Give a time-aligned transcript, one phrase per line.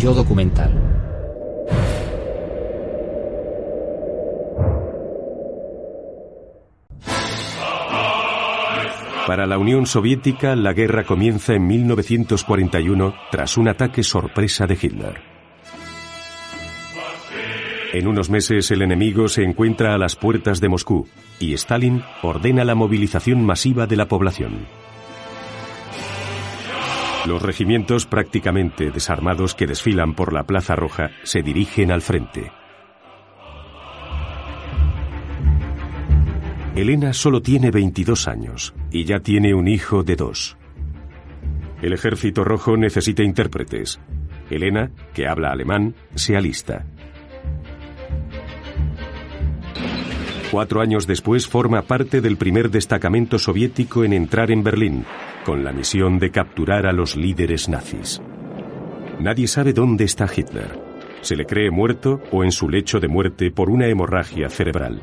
[0.00, 0.70] Yo documental.
[9.26, 15.20] Para la Unión Soviética, la guerra comienza en 1941 tras un ataque sorpresa de Hitler.
[17.92, 21.08] En unos meses el enemigo se encuentra a las puertas de Moscú
[21.40, 24.66] y Stalin ordena la movilización masiva de la población.
[27.28, 32.50] Los regimientos prácticamente desarmados que desfilan por la Plaza Roja se dirigen al frente.
[36.74, 40.56] Elena solo tiene 22 años y ya tiene un hijo de dos.
[41.82, 44.00] El ejército rojo necesita intérpretes.
[44.48, 46.86] Elena, que habla alemán, se alista.
[50.50, 55.04] Cuatro años después forma parte del primer destacamento soviético en entrar en Berlín,
[55.44, 58.22] con la misión de capturar a los líderes nazis.
[59.20, 60.80] Nadie sabe dónde está Hitler.
[61.20, 65.02] Se le cree muerto o en su lecho de muerte por una hemorragia cerebral.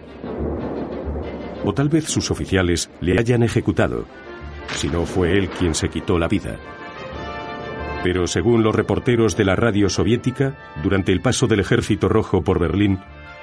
[1.64, 4.06] O tal vez sus oficiales le hayan ejecutado,
[4.74, 6.58] si no fue él quien se quitó la vida.
[8.04, 12.60] Pero según los reporteros de la radio soviética, durante el paso del ejército rojo por
[12.60, 13.00] Berlín,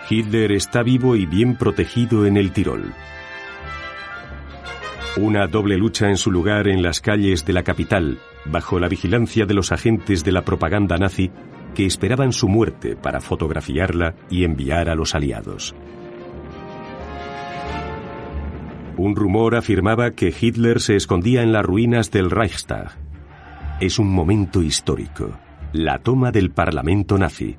[0.08, 2.92] Hitler está vivo y bien protegido en el Tirol.
[5.16, 9.46] Una doble lucha en su lugar en las calles de la capital, bajo la vigilancia
[9.46, 11.30] de los agentes de la propaganda nazi
[11.74, 15.74] que esperaban su muerte para fotografiarla y enviar a los aliados.
[18.96, 22.92] Un rumor afirmaba que Hitler se escondía en las ruinas del Reichstag.
[23.80, 25.30] Es un momento histórico,
[25.72, 27.56] la toma del Parlamento nazi.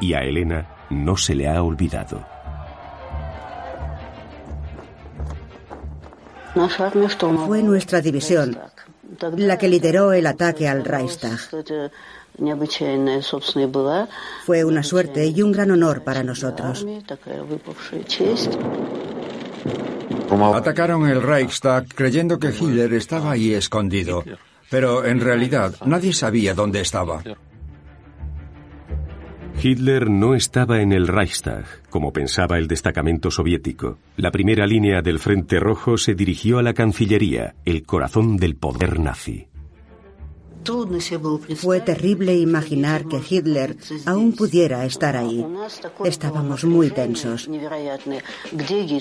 [0.00, 2.24] Y a Elena no se le ha olvidado.
[7.46, 8.58] Fue nuestra división
[9.36, 11.38] la que lideró el ataque al Reichstag.
[14.44, 16.86] Fue una suerte y un gran honor para nosotros.
[20.54, 24.24] Atacaron el Reichstag creyendo que Hitler estaba ahí escondido,
[24.70, 27.22] pero en realidad nadie sabía dónde estaba.
[29.60, 33.98] Hitler no estaba en el Reichstag, como pensaba el destacamento soviético.
[34.16, 39.00] La primera línea del Frente Rojo se dirigió a la Cancillería, el corazón del poder
[39.00, 39.48] nazi.
[41.56, 43.76] Fue terrible imaginar que Hitler
[44.06, 45.44] aún pudiera estar ahí.
[46.04, 47.48] Estábamos muy tensos.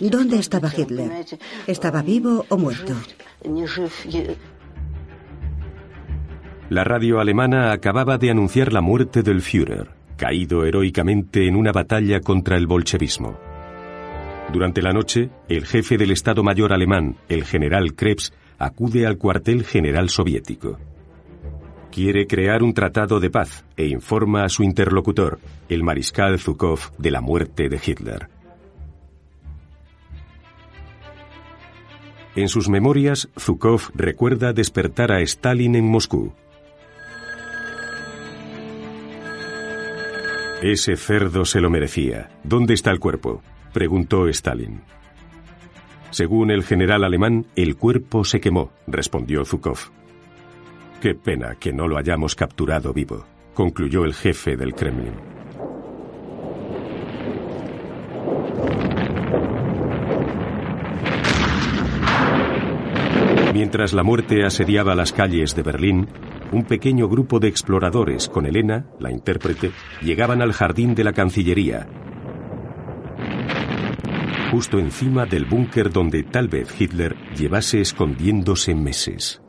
[0.01, 1.25] ¿Dónde estaba Hitler?
[1.67, 2.94] ¿Estaba vivo o muerto?
[6.69, 12.19] La radio alemana acababa de anunciar la muerte del Führer, caído heroicamente en una batalla
[12.19, 13.38] contra el bolchevismo.
[14.51, 19.63] Durante la noche, el jefe del Estado Mayor alemán, el general Krebs, acude al cuartel
[19.63, 20.78] general soviético.
[21.91, 25.39] Quiere crear un tratado de paz e informa a su interlocutor,
[25.69, 28.29] el mariscal Zhukov, de la muerte de Hitler.
[32.35, 36.34] En sus memorias, Zhukov recuerda despertar a Stalin en Moscú.
[40.62, 42.30] Ese cerdo se lo merecía.
[42.44, 43.44] ¿Dónde está el cuerpo?
[43.74, 44.82] preguntó Stalin.
[46.09, 49.78] Según el general alemán, el cuerpo se quemó, respondió Zhukov.
[51.00, 55.14] Qué pena que no lo hayamos capturado vivo, concluyó el jefe del Kremlin.
[63.54, 66.08] Mientras la muerte asediaba las calles de Berlín,
[66.52, 69.72] un pequeño grupo de exploradores con Elena, la intérprete,
[70.02, 71.88] llegaban al jardín de la Cancillería.
[74.47, 79.41] justo encima del búnker donde tal vez Hitler llevase escondiéndose meses.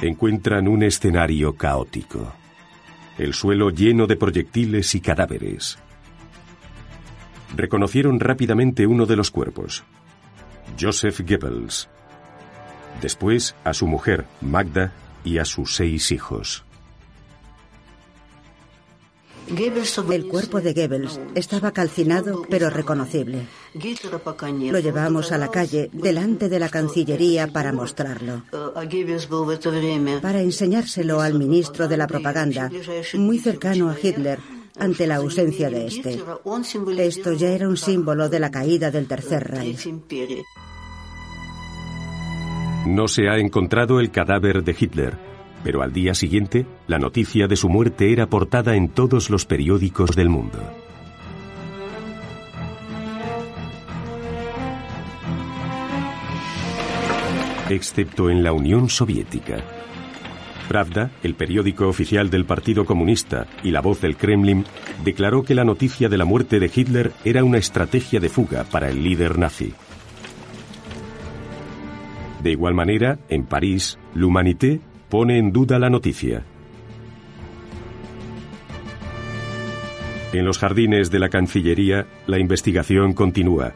[0.00, 2.32] Encuentran un escenario caótico.
[3.18, 5.78] El suelo lleno de proyectiles y cadáveres.
[7.56, 9.82] Reconocieron rápidamente uno de los cuerpos.
[10.78, 11.88] Joseph Goebbels.
[13.00, 14.92] Después a su mujer, Magda,
[15.24, 16.64] y a sus seis hijos.
[20.10, 23.46] El cuerpo de Goebbels estaba calcinado pero reconocible.
[24.70, 28.42] Lo llevamos a la calle delante de la Cancillería para mostrarlo.
[30.20, 32.70] Para enseñárselo al ministro de la propaganda,
[33.14, 34.40] muy cercano a Hitler,
[34.78, 36.22] ante la ausencia de este.
[36.98, 39.88] Esto ya era un símbolo de la caída del Tercer Reich.
[42.86, 45.18] No se ha encontrado el cadáver de Hitler,
[45.64, 50.14] pero al día siguiente la noticia de su muerte era portada en todos los periódicos
[50.14, 50.58] del mundo.
[57.68, 59.75] Excepto en la Unión Soviética.
[60.68, 64.64] Pravda, el periódico oficial del Partido Comunista y la voz del Kremlin,
[65.04, 68.90] declaró que la noticia de la muerte de Hitler era una estrategia de fuga para
[68.90, 69.74] el líder nazi.
[72.42, 76.44] De igual manera, en París, L'Humanité pone en duda la noticia.
[80.32, 83.72] En los jardines de la Cancillería, la investigación continúa.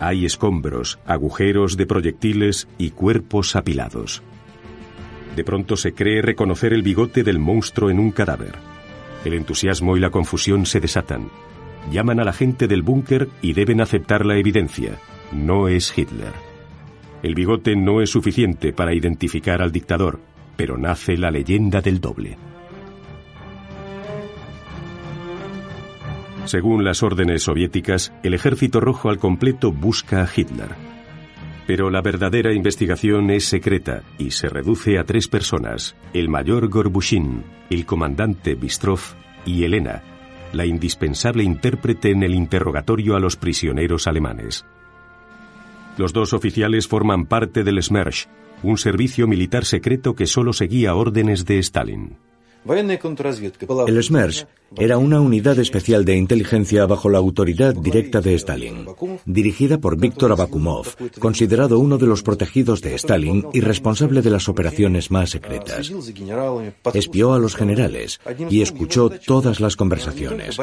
[0.00, 4.22] Hay escombros, agujeros de proyectiles y cuerpos apilados.
[5.38, 8.56] De pronto se cree reconocer el bigote del monstruo en un cadáver.
[9.24, 11.30] El entusiasmo y la confusión se desatan.
[11.92, 14.98] Llaman a la gente del búnker y deben aceptar la evidencia.
[15.30, 16.32] No es Hitler.
[17.22, 20.18] El bigote no es suficiente para identificar al dictador,
[20.56, 22.36] pero nace la leyenda del doble.
[26.46, 30.97] Según las órdenes soviéticas, el ejército rojo al completo busca a Hitler.
[31.68, 37.44] Pero la verdadera investigación es secreta y se reduce a tres personas, el mayor Gorbushin,
[37.68, 39.00] el comandante Bistrov
[39.44, 40.02] y Elena,
[40.54, 44.64] la indispensable intérprete en el interrogatorio a los prisioneros alemanes.
[45.98, 48.28] Los dos oficiales forman parte del SMERSH,
[48.62, 52.16] un servicio militar secreto que solo seguía órdenes de Stalin.
[52.68, 58.86] El SMERSH era una unidad especial de inteligencia bajo la autoridad directa de Stalin,
[59.24, 60.86] dirigida por Víctor Abakumov,
[61.18, 65.90] considerado uno de los protegidos de Stalin y responsable de las operaciones más secretas.
[66.92, 68.20] Espió a los generales
[68.50, 70.58] y escuchó todas las conversaciones.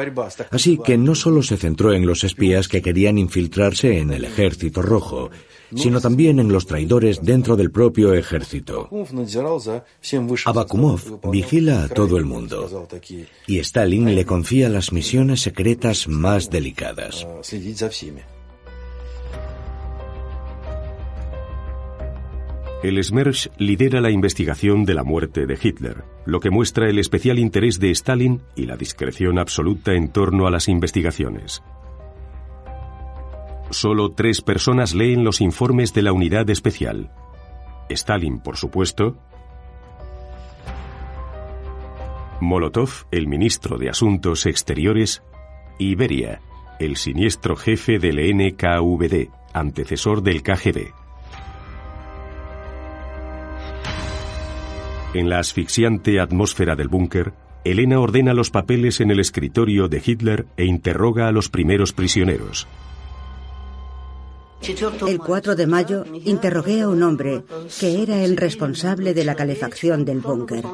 [0.52, 4.80] Así que no solo se centró en los espías que querían infiltrarse en el ejército
[4.80, 5.30] rojo,
[5.74, 8.88] sino también en los traidores dentro del propio ejército.
[10.44, 12.88] Abakumov vigila a todo el mundo
[13.46, 17.26] y Stalin le confía las misiones secretas más delicadas.
[22.82, 27.38] El SMERSH lidera la investigación de la muerte de Hitler, lo que muestra el especial
[27.38, 31.62] interés de Stalin y la discreción absoluta en torno a las investigaciones.
[33.70, 37.10] Solo tres personas leen los informes de la unidad especial.
[37.88, 39.16] Stalin, por supuesto.
[42.40, 45.22] Molotov, el ministro de Asuntos Exteriores.
[45.78, 46.40] Y Beria,
[46.78, 50.92] el siniestro jefe del NKVD, antecesor del KGB.
[55.14, 57.32] En la asfixiante atmósfera del búnker,
[57.64, 62.68] Elena ordena los papeles en el escritorio de Hitler e interroga a los primeros prisioneros.
[65.06, 67.44] El 4 de mayo interrogué a un hombre
[67.78, 70.64] que era el responsable de la calefacción del búnker.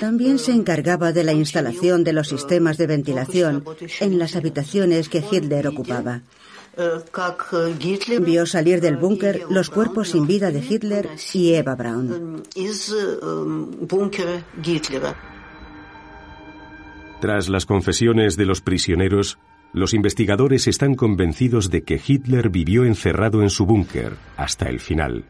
[0.00, 3.64] También se encargaba de la instalación de los sistemas de ventilación
[4.00, 6.22] en las habitaciones que Hitler ocupaba.
[8.20, 12.42] Vio salir del búnker los cuerpos sin vida de Hitler y Eva Braun.
[17.20, 19.38] Tras las confesiones de los prisioneros,
[19.74, 25.24] los investigadores están convencidos de que Hitler vivió encerrado en su búnker hasta el final.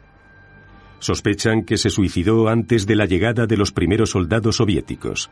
[0.99, 5.31] Sospechan que se suicidó antes de la llegada de los primeros soldados soviéticos.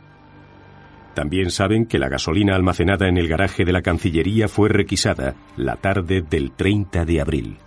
[1.13, 5.75] También saben que la gasolina almacenada en el garaje de la Cancillería fue requisada la
[5.75, 7.57] tarde del 30 de abril.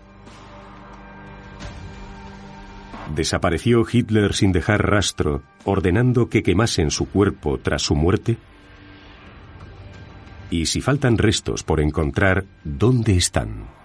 [3.14, 8.36] ¿Desapareció Hitler sin dejar rastro, ordenando que quemasen su cuerpo tras su muerte?
[10.50, 13.76] Y si faltan restos por encontrar, ¿dónde están?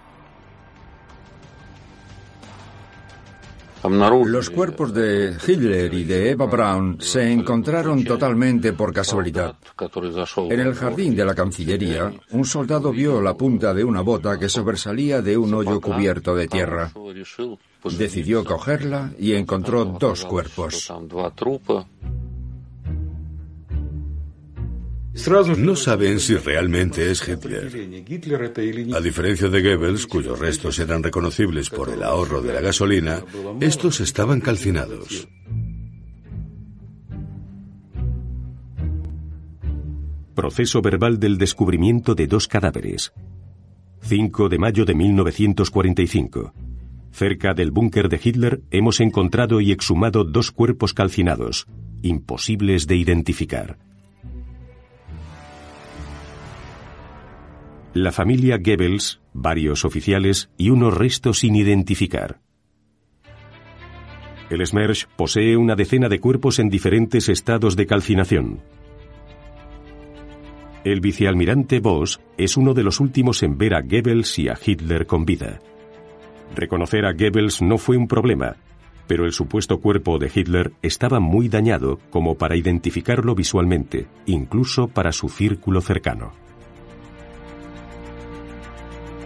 [3.82, 9.56] Los cuerpos de Hitler y de Eva Braun se encontraron totalmente por casualidad.
[10.36, 14.48] En el jardín de la Cancillería, un soldado vio la punta de una bota que
[14.48, 16.92] sobresalía de un hoyo cubierto de tierra.
[17.98, 20.92] Decidió cogerla y encontró dos cuerpos.
[25.58, 27.70] No saben si realmente es Hitler.
[28.94, 33.22] A diferencia de Goebbels, cuyos restos eran reconocibles por el ahorro de la gasolina,
[33.60, 35.28] estos estaban calcinados.
[40.34, 43.12] Proceso verbal del descubrimiento de dos cadáveres.
[44.00, 46.54] 5 de mayo de 1945.
[47.12, 51.66] Cerca del búnker de Hitler hemos encontrado y exhumado dos cuerpos calcinados,
[52.00, 53.91] imposibles de identificar.
[57.94, 62.40] La familia Goebbels, varios oficiales y unos restos sin identificar.
[64.48, 68.60] El Smersh posee una decena de cuerpos en diferentes estados de calcinación.
[70.84, 75.06] El vicealmirante Voss es uno de los últimos en ver a Goebbels y a Hitler
[75.06, 75.60] con vida.
[76.56, 78.56] Reconocer a Goebbels no fue un problema,
[79.06, 85.12] pero el supuesto cuerpo de Hitler estaba muy dañado como para identificarlo visualmente, incluso para
[85.12, 86.32] su círculo cercano.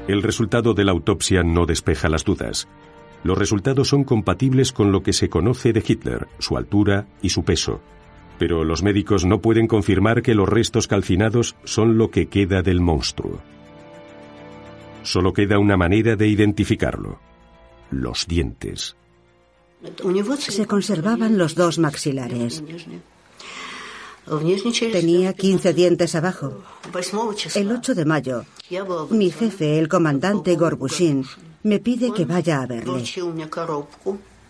[0.09, 2.69] El resultado de la autopsia no despeja las dudas.
[3.25, 7.45] Los resultados son compatibles con lo que se conoce de Hitler, su altura y su
[7.45, 7.81] peso.
[8.39, 12.81] Pero los médicos no pueden confirmar que los restos calcinados son lo que queda del
[12.81, 13.41] monstruo.
[15.03, 17.19] Solo queda una manera de identificarlo.
[17.91, 18.97] Los dientes.
[20.39, 22.63] Se conservaban los dos maxilares.
[24.93, 26.63] Tenía 15 dientes abajo.
[27.55, 28.45] El 8 de mayo,
[29.11, 31.25] mi jefe, el comandante Gorbushin,
[31.63, 33.05] me pide que vaya a verle.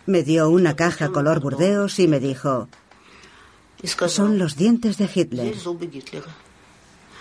[0.07, 2.69] Me dio una caja color burdeos y me dijo,
[4.07, 5.55] son los dientes de Hitler.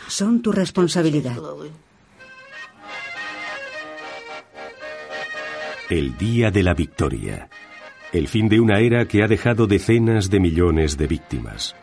[0.09, 1.37] Son tu responsabilidad.
[5.91, 7.51] El día de la victoria.
[8.13, 11.75] El fin de una era que ha dejado decenas de millones de víctimas.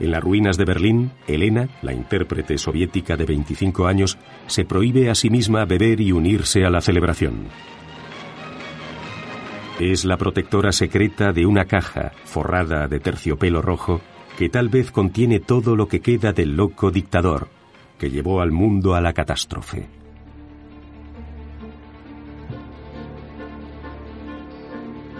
[0.00, 5.14] En las ruinas de Berlín, Elena, la intérprete soviética de 25 años, se prohíbe a
[5.14, 7.46] sí misma beber y unirse a la celebración.
[9.78, 14.00] Es la protectora secreta de una caja forrada de terciopelo rojo
[14.38, 17.48] que tal vez contiene todo lo que queda del loco dictador
[18.02, 20.01] que llevó al mundo a la catástrofe.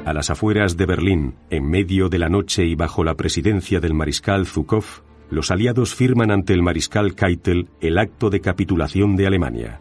[0.05, 3.95] A las afueras de Berlín, en medio de la noche y bajo la presidencia del
[3.95, 4.85] mariscal Zhukov,
[5.31, 9.81] los aliados firman ante el mariscal Keitel el acto de capitulación de Alemania.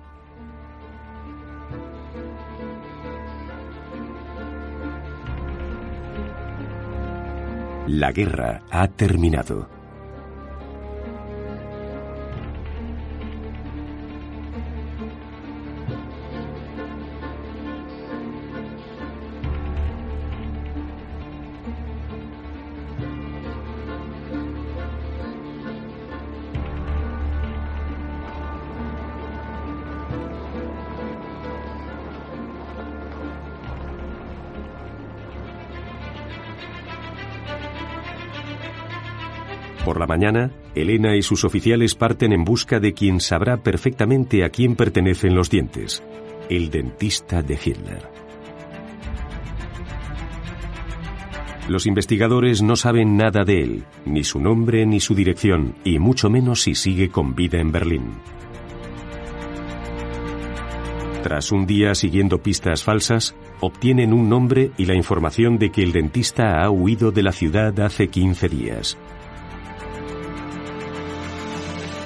[7.88, 9.81] La guerra ha terminado.
[39.86, 44.50] Por la mañana, Elena y sus oficiales parten en busca de quien sabrá perfectamente a
[44.50, 46.04] quién pertenecen los dientes,
[46.50, 48.08] el dentista de Hitler.
[51.68, 56.30] Los investigadores no saben nada de él, ni su nombre ni su dirección, y mucho
[56.30, 58.12] menos si sigue con vida en Berlín.
[61.24, 65.92] Tras un día siguiendo pistas falsas, obtienen un nombre y la información de que el
[65.92, 68.98] dentista ha huido de la ciudad hace 15 días.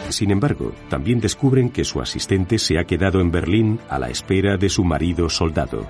[0.10, 4.58] Sin embargo, también descubren que su asistente se ha quedado en Berlín a la espera
[4.58, 5.86] de su marido soldado.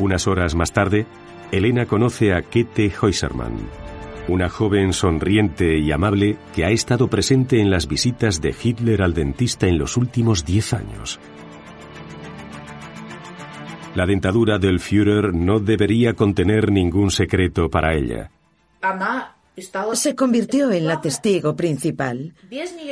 [0.00, 1.06] Unas horas más tarde,
[1.52, 3.56] Elena conoce a Kete Heusermann,
[4.28, 9.14] una joven sonriente y amable que ha estado presente en las visitas de Hitler al
[9.14, 11.18] dentista en los últimos diez años.
[13.94, 18.30] La dentadura del Führer no debería contener ningún secreto para ella.
[19.94, 22.34] Se convirtió en la testigo principal.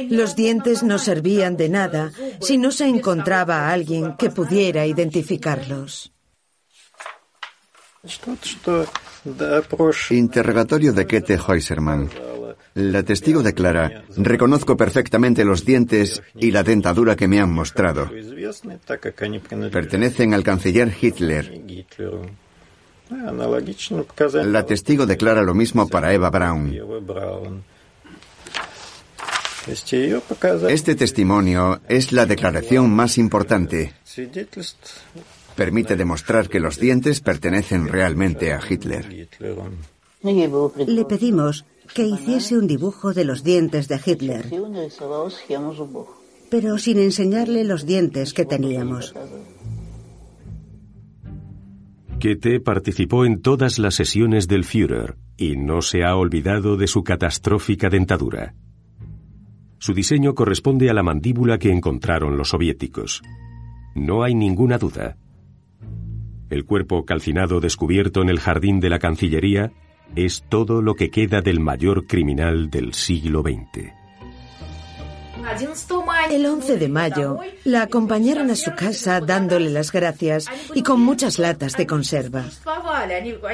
[0.09, 6.13] Los dientes no servían de nada si no se encontraba a alguien que pudiera identificarlos.
[10.11, 12.11] Interrogatorio de Kete Heusermann.
[12.75, 18.11] La testigo declara, reconozco perfectamente los dientes y la dentadura que me han mostrado.
[19.71, 21.63] Pertenecen al canciller Hitler.
[24.45, 27.65] La testigo declara lo mismo para Eva Braun.
[30.69, 33.95] Este testimonio es la declaración más importante.
[35.57, 39.29] Permite demostrar que los dientes pertenecen realmente a Hitler.
[40.87, 44.47] Le pedimos que hiciese un dibujo de los dientes de Hitler,
[46.51, 49.15] pero sin enseñarle los dientes que teníamos.
[52.25, 57.05] Kete participó en todas las sesiones del Führer y no se ha olvidado de su
[57.05, 58.55] catastrófica dentadura.
[59.77, 63.21] Su diseño corresponde a la mandíbula que encontraron los soviéticos.
[63.95, 65.19] No hay ninguna duda.
[66.49, 69.73] El cuerpo calcinado descubierto en el jardín de la Cancillería
[70.17, 74.04] es todo lo que queda del mayor criminal del siglo XX.
[76.31, 81.39] El 11 de mayo la acompañaron a su casa dándole las gracias y con muchas
[81.39, 82.45] latas de conserva.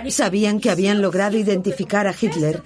[0.08, 2.62] Sabían que habían logrado identificar a Hitler,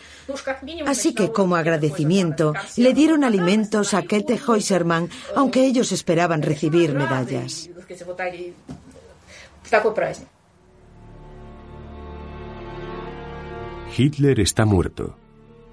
[0.87, 7.71] así que como agradecimiento le dieron alimentos a Kete Heusermann, aunque ellos esperaban recibir medallas.
[13.97, 15.17] Hitler está muerto,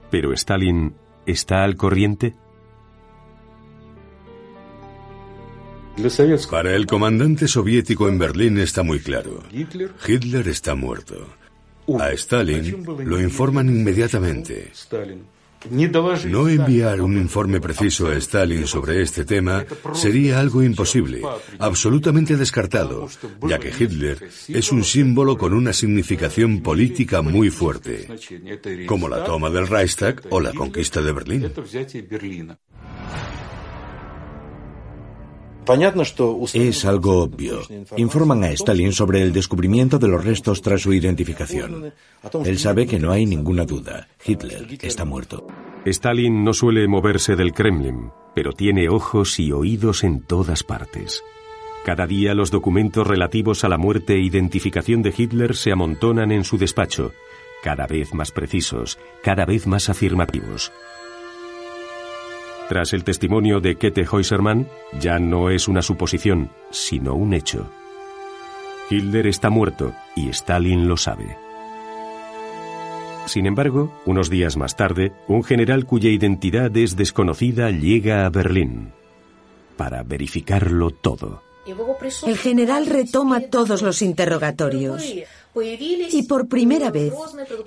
[0.09, 0.93] pero Stalin
[1.25, 2.35] está al corriente.
[6.49, 9.43] Para el comandante soviético en Berlín está muy claro.
[10.07, 11.27] Hitler está muerto.
[11.99, 14.71] A Stalin lo informan inmediatamente.
[16.25, 21.21] No enviar un informe preciso a Stalin sobre este tema sería algo imposible,
[21.59, 23.07] absolutamente descartado,
[23.47, 24.17] ya que Hitler
[24.47, 28.07] es un símbolo con una significación política muy fuerte,
[28.87, 31.51] como la toma del Reichstag o la conquista de Berlín.
[36.53, 37.61] Es algo obvio.
[37.97, 41.93] Informan a Stalin sobre el descubrimiento de los restos tras su identificación.
[42.45, 44.07] Él sabe que no hay ninguna duda.
[44.25, 45.47] Hitler está muerto.
[45.85, 51.23] Stalin no suele moverse del Kremlin, pero tiene ojos y oídos en todas partes.
[51.83, 56.43] Cada día los documentos relativos a la muerte e identificación de Hitler se amontonan en
[56.43, 57.11] su despacho,
[57.63, 60.71] cada vez más precisos, cada vez más afirmativos.
[62.71, 64.65] Tras el testimonio de Kete Heusermann,
[64.97, 67.69] ya no es una suposición, sino un hecho.
[68.89, 71.35] Hitler está muerto y Stalin lo sabe.
[73.25, 78.93] Sin embargo, unos días más tarde, un general cuya identidad es desconocida llega a Berlín
[79.75, 81.43] para verificarlo todo.
[82.25, 85.13] El general retoma todos los interrogatorios.
[85.53, 87.13] Y por primera vez,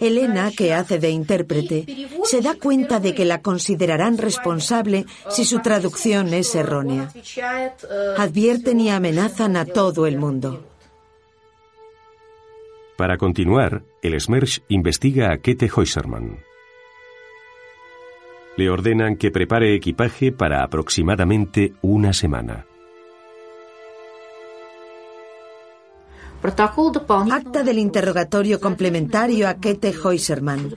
[0.01, 1.87] Elena, que hace de intérprete,
[2.25, 7.13] se da cuenta de que la considerarán responsable si su traducción es errónea.
[8.17, 10.65] Advierten y amenazan a todo el mundo.
[12.97, 16.39] Para continuar, el Smersh investiga a Kete Heusermann.
[18.57, 22.67] Le ordenan que prepare equipaje para aproximadamente una semana.
[26.45, 30.77] Acta del interrogatorio complementario a Kete Heusermann.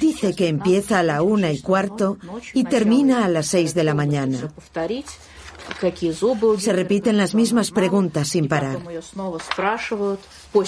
[0.00, 2.18] Dice que empieza a la una y cuarto
[2.52, 4.52] y termina a las seis de la mañana.
[6.58, 8.78] Se repiten las mismas preguntas sin parar.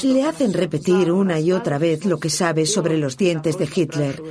[0.03, 4.23] Le hacen repetir una y otra vez lo que sabe sobre los dientes de Hitler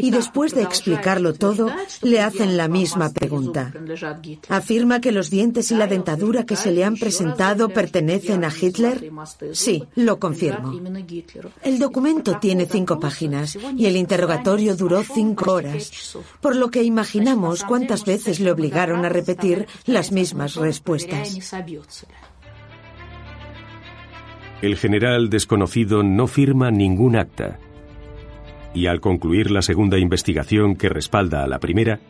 [0.00, 1.70] y después de explicarlo todo,
[2.02, 3.72] le hacen la misma pregunta.
[4.48, 9.10] ¿Afirma que los dientes y la dentadura que se le han presentado pertenecen a Hitler?
[9.52, 10.72] Sí, lo confirmo.
[11.62, 17.64] El documento tiene cinco páginas y el interrogatorio duró cinco horas, por lo que imaginamos
[17.64, 21.54] cuántas veces le obligaron a repetir las mismas respuestas.
[24.62, 27.58] El general desconocido no firma ningún acta
[28.74, 32.00] y al concluir la segunda investigación que respalda a la primera,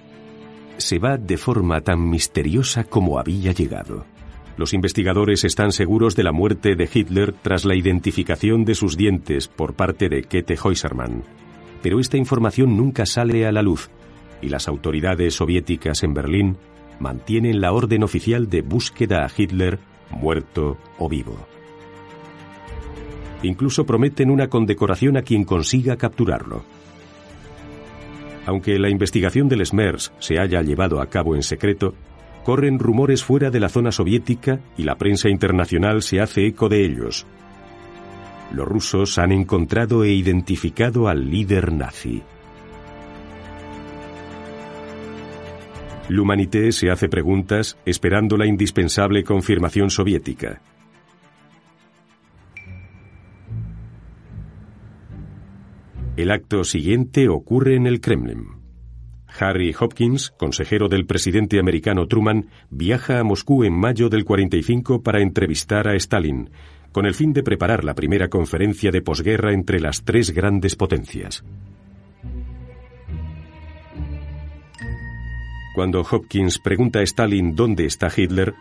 [0.76, 4.04] se va de forma tan misteriosa como había llegado.
[4.56, 9.48] Los investigadores están seguros de la muerte de Hitler tras la identificación de sus dientes
[9.48, 11.22] por parte de Kete Heusermann.
[11.82, 13.90] Pero esta información nunca sale a la luz
[14.42, 16.56] y las autoridades soviéticas en Berlín
[16.98, 19.78] mantienen la orden oficial de búsqueda a Hitler
[20.10, 21.38] muerto o vivo.
[23.42, 26.62] Incluso prometen una condecoración a quien consiga capturarlo.
[28.46, 31.94] Aunque la investigación del SMERS se haya llevado a cabo en secreto,
[32.44, 36.85] corren rumores fuera de la zona soviética y la prensa internacional se hace eco de
[36.85, 37.26] ellos.
[38.53, 42.22] Los rusos han encontrado e identificado al líder nazi.
[46.09, 50.61] L'Humanité se hace preguntas esperando la indispensable confirmación soviética.
[56.20, 58.48] El acto siguiente ocurre en el Kremlin.
[59.38, 65.22] Harry Hopkins, consejero del presidente americano Truman, viaja a Moscú en mayo del 45 para
[65.22, 66.50] entrevistar a Stalin,
[66.92, 71.42] con el fin de preparar la primera conferencia de posguerra entre las tres grandes potencias.
[75.74, 78.52] Cuando Hopkins pregunta a Stalin dónde está Hitler,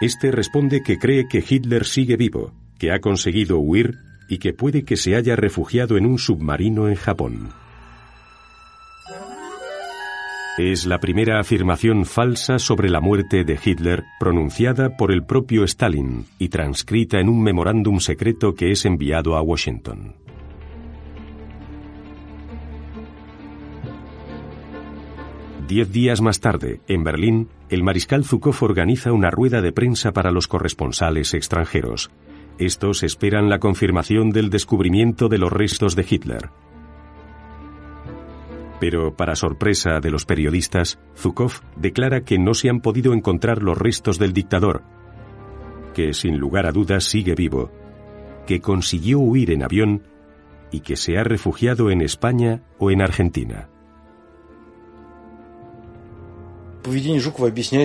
[0.00, 3.94] este responde que cree que Hitler sigue vivo, que ha conseguido huir
[4.28, 7.50] y que puede que se haya refugiado en un submarino en Japón.
[10.56, 16.26] Es la primera afirmación falsa sobre la muerte de Hitler pronunciada por el propio Stalin
[16.38, 20.14] y transcrita en un memorándum secreto que es enviado a Washington.
[25.66, 30.30] Diez días más tarde, en Berlín, el mariscal Zhukov organiza una rueda de prensa para
[30.30, 32.10] los corresponsales extranjeros.
[32.58, 36.50] Estos esperan la confirmación del descubrimiento de los restos de Hitler.
[38.78, 43.76] Pero, para sorpresa de los periodistas, Zhukov declara que no se han podido encontrar los
[43.78, 44.82] restos del dictador,
[45.94, 47.72] que sin lugar a dudas sigue vivo,
[48.46, 50.02] que consiguió huir en avión
[50.70, 53.68] y que se ha refugiado en España o en Argentina.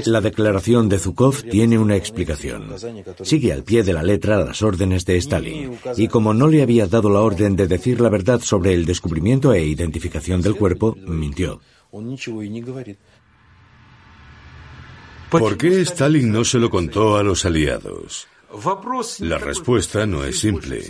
[0.06, 2.76] La declaración de Zhukov tiene una explicación.
[3.22, 6.86] Sigue al pie de la letra las órdenes de Stalin, y como no le había
[6.88, 11.62] dado la orden de decir la verdad sobre el descubrimiento e identificación del cuerpo, mintió.
[15.30, 18.28] ¿Por qué Stalin no se lo contó a los aliados?
[19.20, 20.84] La respuesta no es simple,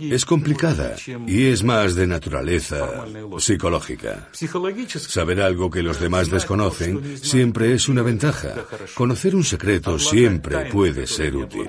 [0.00, 0.96] es complicada
[1.26, 3.06] y es más de naturaleza
[3.38, 4.28] psicológica.
[4.32, 8.54] Saber algo que los demás desconocen siempre es una ventaja.
[8.94, 11.68] Conocer un secreto siempre puede ser útil.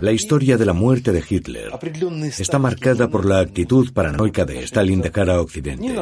[0.00, 1.72] La historia de la muerte de Hitler
[2.38, 5.92] está marcada por la actitud paranoica de Stalin de cara a Occidente.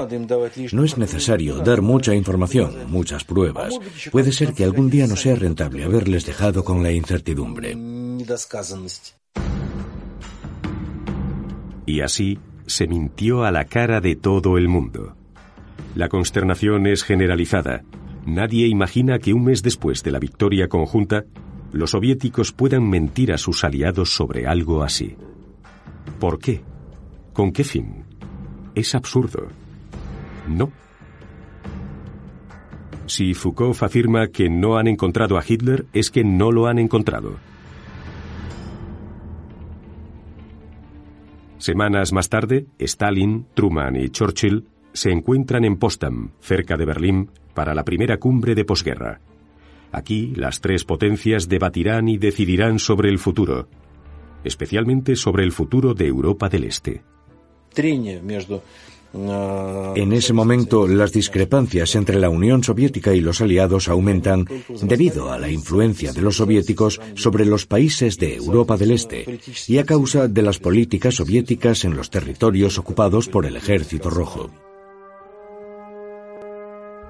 [0.72, 3.74] No es necesario dar mucha información, muchas pruebas.
[4.12, 7.76] Puede ser que algún día no sea rentable haberles dejado con la incertidumbre.
[11.86, 15.16] Y así se mintió a la cara de todo el mundo.
[15.94, 17.82] La consternación es generalizada.
[18.26, 21.24] Nadie imagina que un mes después de la victoria conjunta,
[21.74, 25.16] los soviéticos puedan mentir a sus aliados sobre algo así.
[26.20, 26.62] ¿Por qué?
[27.32, 28.04] ¿Con qué fin?
[28.74, 29.48] Es absurdo.
[30.48, 30.70] No.
[33.06, 37.34] Si Foucault afirma que no han encontrado a Hitler, es que no lo han encontrado.
[41.58, 47.74] Semanas más tarde, Stalin, Truman y Churchill se encuentran en Potsdam, cerca de Berlín, para
[47.74, 49.20] la primera cumbre de posguerra.
[49.94, 53.68] Aquí las tres potencias debatirán y decidirán sobre el futuro,
[54.42, 57.04] especialmente sobre el futuro de Europa del Este.
[59.14, 64.48] En ese momento, las discrepancias entre la Unión Soviética y los aliados aumentan
[64.82, 69.78] debido a la influencia de los soviéticos sobre los países de Europa del Este y
[69.78, 74.50] a causa de las políticas soviéticas en los territorios ocupados por el Ejército Rojo.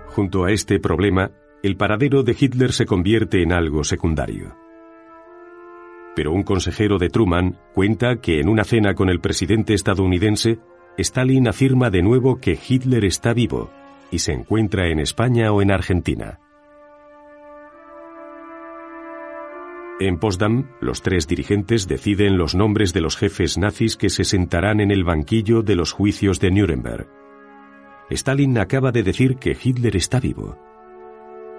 [0.08, 1.32] Junto a este problema,
[1.64, 4.54] el paradero de Hitler se convierte en algo secundario.
[6.14, 10.58] Pero un consejero de Truman cuenta que en una cena con el presidente estadounidense,
[10.98, 13.70] Stalin afirma de nuevo que Hitler está vivo
[14.10, 16.38] y se encuentra en España o en Argentina.
[20.00, 24.80] En Potsdam, los tres dirigentes deciden los nombres de los jefes nazis que se sentarán
[24.80, 27.08] en el banquillo de los juicios de Nuremberg.
[28.10, 30.58] Stalin acaba de decir que Hitler está vivo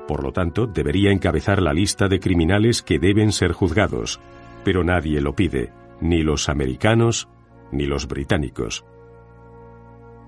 [0.07, 4.19] por lo tanto, debería encabezar la lista de criminales que deben ser juzgados,
[4.63, 7.27] pero nadie lo pide, ni los americanos,
[7.71, 8.85] ni los británicos,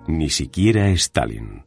[0.07, 1.66] ni siquiera Stalin.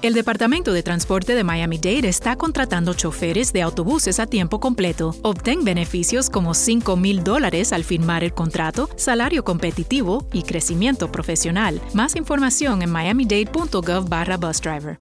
[0.00, 5.16] El Departamento de Transporte de Miami-Dade está contratando choferes de autobuses a tiempo completo.
[5.22, 11.80] Obtén beneficios como 5 mil dólares al firmar el contrato, salario competitivo y crecimiento profesional.
[11.94, 15.00] Más información en miamidade.gov barra busdriver.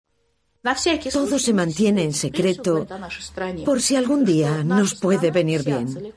[1.14, 2.88] Todo se mantiene en secreto
[3.66, 6.12] por si algún día nos puede venir bien.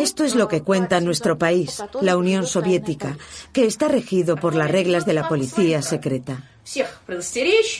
[0.00, 3.18] Esto es lo que cuenta nuestro país, la Unión Soviética,
[3.52, 6.51] que está regido por las reglas de la policía secreta.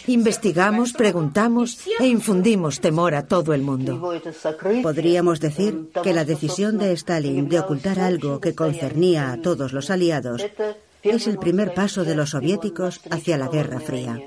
[0.06, 4.00] Investigamos, preguntamos e infundimos temor a todo el mundo.
[4.82, 9.90] Podríamos decir que la decisión de Stalin de ocultar algo que concernía a todos los
[9.90, 10.44] aliados
[11.02, 14.18] es el primer paso de los soviéticos hacia la Guerra Fría.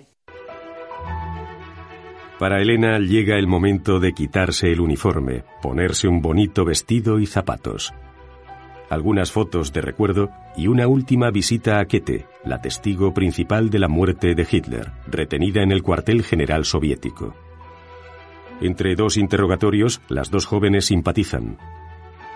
[2.40, 7.94] Para Elena llega el momento de quitarse el uniforme, ponerse un bonito vestido y zapatos.
[8.96, 13.90] Algunas fotos de recuerdo y una última visita a Kete, la testigo principal de la
[13.90, 17.36] muerte de Hitler, retenida en el cuartel general soviético.
[18.62, 21.58] Entre dos interrogatorios, las dos jóvenes simpatizan.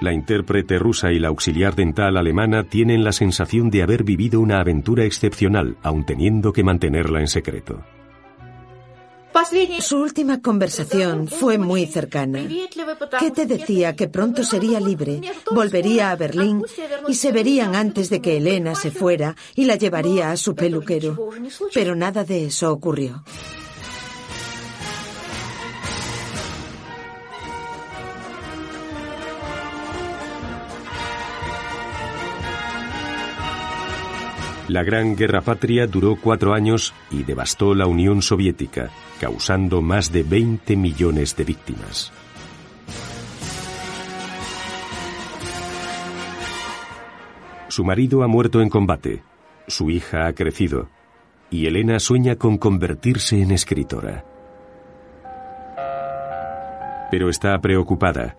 [0.02, 4.60] La intérprete rusa y la auxiliar dental alemana tienen la sensación de haber vivido una
[4.60, 7.86] aventura excepcional, aun teniendo que mantenerla en secreto.
[9.80, 12.48] Su última conversación fue muy cercana.
[13.32, 16.64] te decía que pronto sería libre, volvería a Berlín
[17.08, 21.30] y se verían antes de que Elena se fuera y la llevaría a su peluquero.
[21.74, 23.24] Pero nada de eso ocurrió.
[34.70, 40.22] La Gran Guerra Patria duró cuatro años y devastó la Unión Soviética, causando más de
[40.22, 42.14] 20 millones de víctimas.
[47.68, 49.24] Su marido ha muerto en combate,
[49.68, 50.88] su hija ha crecido
[51.50, 54.24] y Elena sueña con convertirse en escritora.
[57.10, 58.38] Pero está preocupada.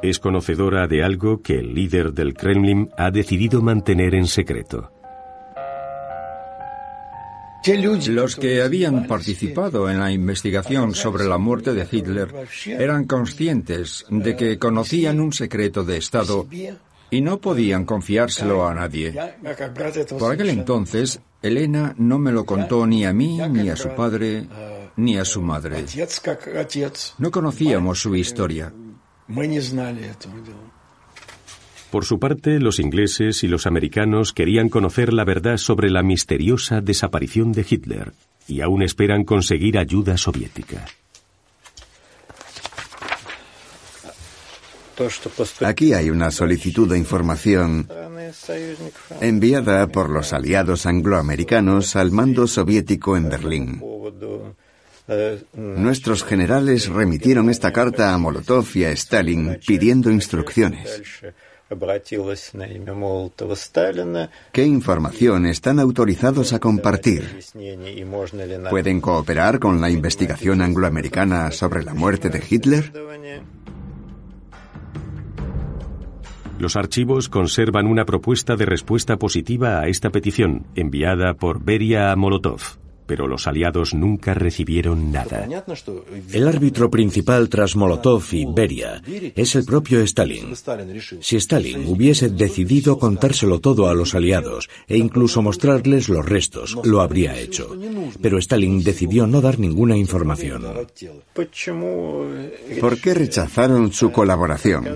[0.00, 4.90] Es conocedora de algo que el líder del Kremlin ha decidido mantener en secreto.
[8.08, 12.28] Los que habían participado en la investigación sobre la muerte de Hitler
[12.66, 16.46] eran conscientes de que conocían un secreto de Estado
[17.10, 19.14] y no podían confiárselo a nadie.
[20.18, 24.46] Por aquel entonces, Elena no me lo contó ni a mí, ni a su padre,
[24.96, 25.84] ni a su madre.
[27.18, 28.72] No conocíamos su historia.
[31.90, 36.80] Por su parte, los ingleses y los americanos querían conocer la verdad sobre la misteriosa
[36.80, 38.12] desaparición de Hitler
[38.46, 40.86] y aún esperan conseguir ayuda soviética.
[45.64, 47.88] Aquí hay una solicitud de información
[49.20, 53.82] enviada por los aliados angloamericanos al mando soviético en Berlín.
[55.54, 61.02] Nuestros generales remitieron esta carta a Molotov y a Stalin pidiendo instrucciones.
[64.52, 67.40] ¿Qué información están autorizados a compartir?
[68.68, 72.92] ¿Pueden cooperar con la investigación angloamericana sobre la muerte de Hitler?
[76.58, 82.16] Los archivos conservan una propuesta de respuesta positiva a esta petición, enviada por Beria a
[82.16, 82.79] Molotov
[83.10, 85.48] pero los aliados nunca recibieron nada.
[86.32, 89.02] El árbitro principal tras Molotov y Beria
[89.34, 90.54] es el propio Stalin.
[91.20, 97.00] Si Stalin hubiese decidido contárselo todo a los aliados e incluso mostrarles los restos, lo
[97.00, 97.76] habría hecho.
[98.22, 100.62] Pero Stalin decidió no dar ninguna información.
[102.80, 104.86] ¿Por qué rechazaron su colaboración?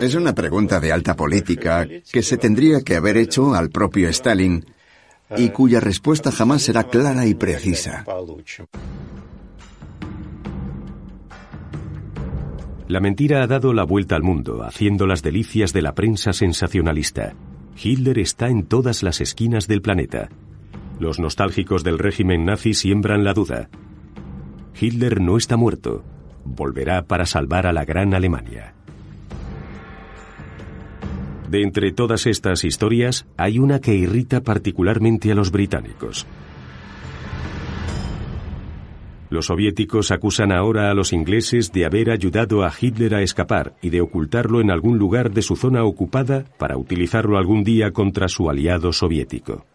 [0.00, 4.64] Es una pregunta de alta política que se tendría que haber hecho al propio Stalin
[5.36, 8.04] y cuya respuesta jamás será clara y precisa.
[12.88, 17.34] La mentira ha dado la vuelta al mundo, haciendo las delicias de la prensa sensacionalista.
[17.82, 20.28] Hitler está en todas las esquinas del planeta.
[20.98, 23.70] Los nostálgicos del régimen nazi siembran la duda.
[24.78, 26.04] Hitler no está muerto.
[26.44, 28.74] Volverá para salvar a la gran Alemania.
[31.52, 36.26] De entre todas estas historias, hay una que irrita particularmente a los británicos.
[39.28, 43.90] Los soviéticos acusan ahora a los ingleses de haber ayudado a Hitler a escapar y
[43.90, 48.48] de ocultarlo en algún lugar de su zona ocupada para utilizarlo algún día contra su
[48.48, 49.66] aliado soviético.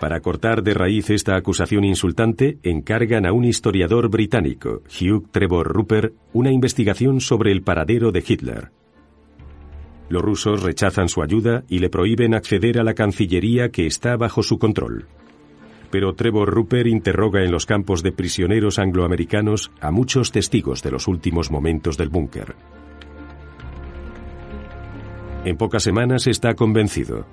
[0.00, 6.14] Para cortar de raíz esta acusación insultante, encargan a un historiador británico, Hugh Trevor Rupert,
[6.32, 8.70] una investigación sobre el paradero de Hitler.
[10.08, 14.42] Los rusos rechazan su ayuda y le prohíben acceder a la Cancillería que está bajo
[14.42, 15.06] su control.
[15.90, 21.08] Pero Trevor Rupert interroga en los campos de prisioneros angloamericanos a muchos testigos de los
[21.08, 22.54] últimos momentos del búnker.
[25.44, 27.26] En pocas semanas está convencido.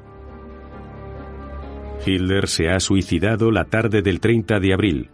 [2.08, 5.10] Hitler se ha suicidado la tarde del 30 de abril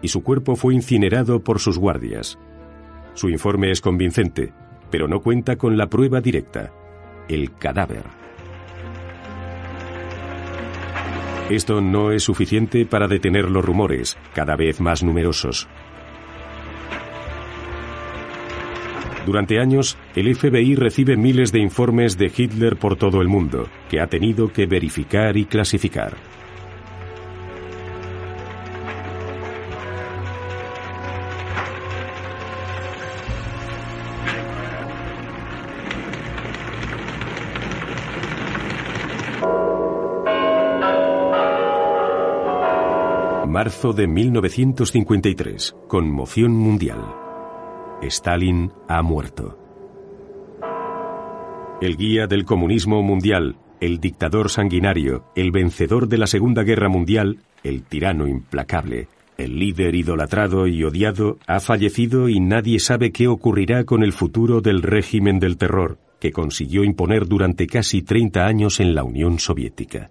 [0.00, 2.38] y su cuerpo fue incinerado por sus guardias.
[3.14, 4.52] Su informe es convincente,
[4.90, 6.72] pero no cuenta con la prueba directa,
[7.28, 8.04] el cadáver.
[11.50, 15.66] Esto no es suficiente para detener los rumores, cada vez más numerosos.
[19.28, 24.00] Durante años, el FBI recibe miles de informes de Hitler por todo el mundo, que
[24.00, 26.16] ha tenido que verificar y clasificar.
[43.46, 45.76] Marzo de 1953.
[45.86, 47.27] Conmoción mundial.
[48.02, 49.58] Stalin ha muerto.
[51.80, 57.38] El guía del comunismo mundial, el dictador sanguinario, el vencedor de la Segunda Guerra Mundial,
[57.62, 63.84] el tirano implacable, el líder idolatrado y odiado, ha fallecido y nadie sabe qué ocurrirá
[63.84, 68.94] con el futuro del régimen del terror que consiguió imponer durante casi 30 años en
[68.94, 70.10] la Unión Soviética.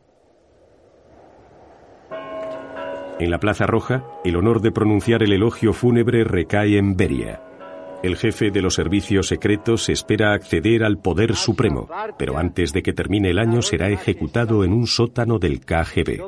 [3.20, 7.42] En la Plaza Roja, el honor de pronunciar el elogio fúnebre recae en Beria.
[8.04, 12.94] El jefe de los servicios secretos espera acceder al poder supremo, pero antes de que
[12.94, 16.22] termine el año será ejecutado en un sótano del KGB.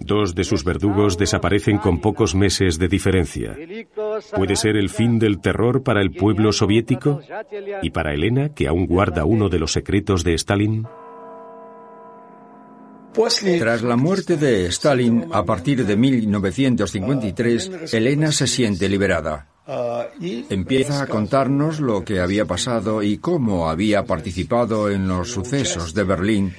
[0.00, 3.56] Dos de sus verdugos desaparecen con pocos meses de diferencia.
[4.34, 7.20] ¿Puede ser el fin del terror para el pueblo soviético?
[7.82, 10.86] ¿Y para Elena, que aún guarda uno de los secretos de Stalin?
[13.58, 19.48] Tras la muerte de Stalin, a partir de 1953, Elena se siente liberada.
[20.20, 26.04] Empieza a contarnos lo que había pasado y cómo había participado en los sucesos de
[26.04, 26.52] Berlín,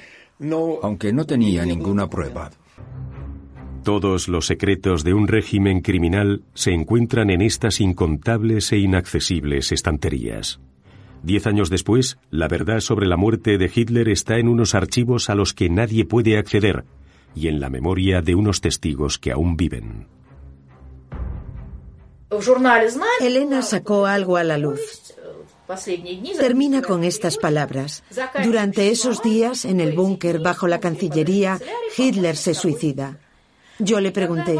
[0.82, 2.50] aunque no tenía ninguna prueba.
[3.82, 10.60] Todos los secretos de un régimen criminal se encuentran en estas incontables e inaccesibles estanterías.
[11.22, 15.34] Diez años después, la verdad sobre la muerte de Hitler está en unos archivos a
[15.34, 16.84] los que nadie puede acceder
[17.34, 20.06] y en la memoria de unos testigos que aún viven.
[23.20, 25.14] Elena sacó algo a la luz.
[26.38, 28.02] Termina con estas palabras.
[28.42, 31.60] Durante esos días, en el búnker bajo la Cancillería,
[31.96, 33.18] Hitler se suicida.
[33.78, 34.58] Yo le pregunté,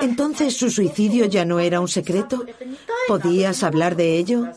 [0.00, 2.44] ¿entonces su suicidio ya no era un secreto?
[3.08, 4.48] ¿Podías hablar de ello?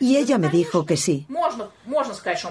[0.00, 1.26] Y ella me dijo que sí,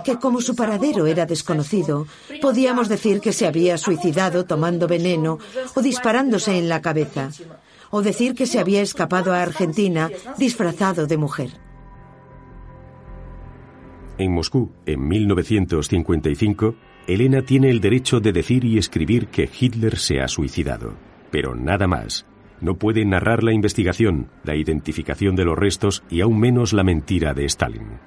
[0.04, 2.06] que como su paradero era desconocido,
[2.42, 5.40] podíamos decir que se había suicidado tomando veneno
[5.76, 7.30] o disparándose en la cabeza,
[7.90, 11.50] o decir que se había escapado a Argentina disfrazado de mujer.
[14.18, 16.76] En Moscú, en 1955,
[17.08, 20.96] Elena tiene el derecho de decir y escribir que Hitler se ha suicidado,
[21.32, 22.26] pero nada más
[22.62, 27.34] no puede narrar la investigación, la identificación de los restos y aún menos la mentira
[27.34, 28.00] de Stalin.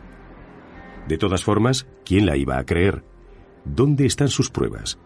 [1.09, 3.05] De todas formas, ¿quién la iba a creer?
[3.65, 4.99] ¿Dónde están sus pruebas?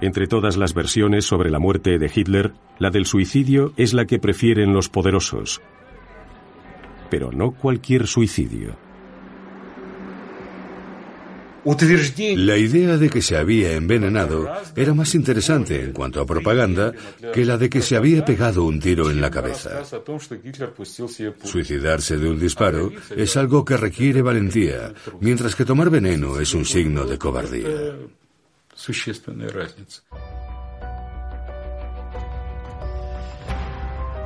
[0.00, 4.18] Entre todas las versiones sobre la muerte de Hitler, la del suicidio es la que
[4.18, 5.60] prefieren los poderosos.
[7.10, 8.76] Pero no cualquier suicidio.
[11.64, 16.92] La idea de que se había envenenado era más interesante en cuanto a propaganda
[17.32, 19.82] que la de que se había pegado un tiro en la cabeza.
[21.44, 26.64] Suicidarse de un disparo es algo que requiere valentía, mientras que tomar veneno es un
[26.64, 27.68] signo de cobardía.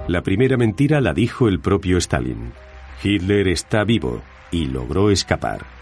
[0.06, 2.52] La primera mentira la dijo el propio Stalin.
[3.02, 5.73] Hitler está vivo y logró escapar.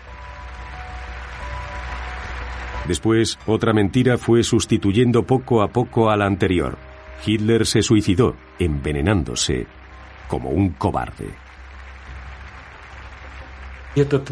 [2.87, 6.79] Después, otra mentira fue sustituyendo poco a poco a la anterior.
[7.25, 9.67] Hitler se suicidó, envenenándose,
[10.29, 11.29] como un cobarde.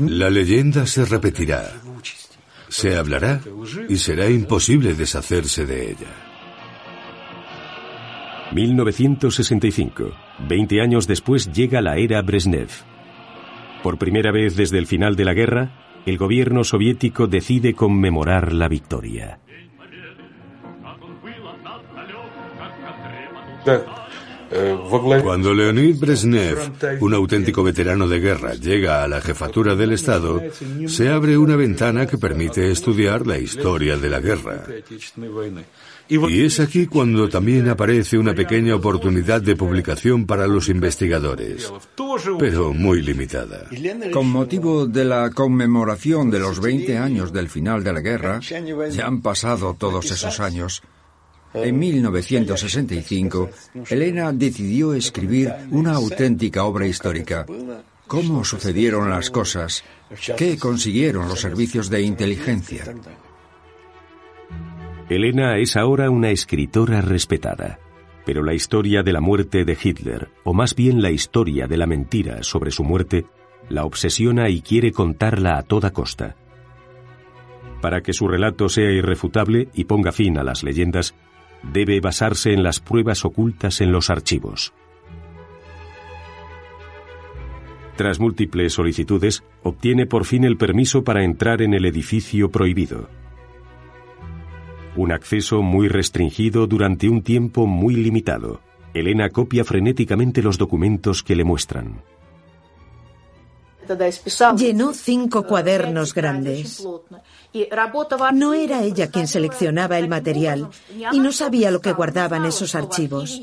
[0.06, 1.70] La leyenda se repetirá,
[2.68, 3.40] se hablará
[3.88, 6.30] y será imposible deshacerse de ella.
[8.52, 10.12] 1965.
[10.48, 12.70] Veinte años después llega la era Brezhnev.
[13.82, 18.68] Por primera vez desde el final de la guerra, el gobierno soviético decide conmemorar la
[18.68, 19.38] victoria.
[25.22, 26.58] Cuando Leonid Brezhnev,
[27.00, 30.42] un auténtico veterano de guerra, llega a la jefatura del Estado,
[30.86, 34.64] se abre una ventana que permite estudiar la historia de la guerra.
[36.10, 41.72] Y es aquí cuando también aparece una pequeña oportunidad de publicación para los investigadores,
[42.36, 43.68] pero muy limitada.
[44.12, 49.06] Con motivo de la conmemoración de los 20 años del final de la guerra, ya
[49.06, 50.82] han pasado todos esos años.
[51.54, 53.50] En 1965,
[53.88, 57.46] Elena decidió escribir una auténtica obra histórica.
[58.08, 59.84] ¿Cómo sucedieron las cosas?
[60.36, 62.84] ¿Qué consiguieron los servicios de inteligencia?
[65.10, 67.80] Elena es ahora una escritora respetada,
[68.24, 71.88] pero la historia de la muerte de Hitler, o más bien la historia de la
[71.88, 73.26] mentira sobre su muerte,
[73.68, 76.36] la obsesiona y quiere contarla a toda costa.
[77.80, 81.16] Para que su relato sea irrefutable y ponga fin a las leyendas,
[81.64, 84.72] debe basarse en las pruebas ocultas en los archivos.
[87.96, 93.08] Tras múltiples solicitudes, obtiene por fin el permiso para entrar en el edificio prohibido
[94.96, 98.60] un acceso muy restringido durante un tiempo muy limitado.
[98.92, 102.02] Elena copia frenéticamente los documentos que le muestran.
[104.56, 106.86] Llenó cinco cuadernos grandes.
[108.32, 110.68] No era ella quien seleccionaba el material
[111.12, 113.40] y no sabía lo que guardaban esos archivos.